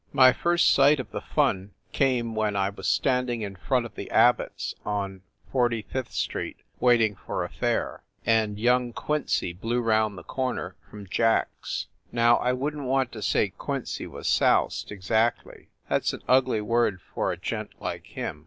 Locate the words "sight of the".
0.71-1.21